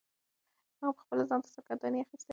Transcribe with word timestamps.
هغه 0.79 0.89
پخپله 0.97 1.23
ځان 1.29 1.39
ته 1.43 1.49
سرګرداني 1.53 1.99
اخیستې 2.03 2.27
وه. 2.29 2.29